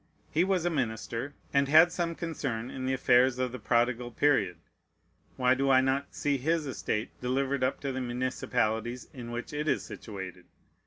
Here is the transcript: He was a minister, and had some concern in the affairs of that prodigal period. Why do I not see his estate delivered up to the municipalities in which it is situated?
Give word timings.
He 0.31 0.43
was 0.43 0.65
a 0.65 0.71
minister, 0.71 1.35
and 1.53 1.67
had 1.67 1.91
some 1.91 2.15
concern 2.15 2.71
in 2.71 2.87
the 2.87 2.93
affairs 2.93 3.37
of 3.37 3.51
that 3.51 3.63
prodigal 3.63 4.09
period. 4.09 4.57
Why 5.35 5.53
do 5.53 5.69
I 5.69 5.79
not 5.79 6.15
see 6.15 6.37
his 6.39 6.65
estate 6.65 7.11
delivered 7.21 7.63
up 7.63 7.79
to 7.81 7.91
the 7.91 8.01
municipalities 8.01 9.07
in 9.13 9.29
which 9.29 9.53
it 9.53 9.67
is 9.67 9.83
situated? 9.83 10.45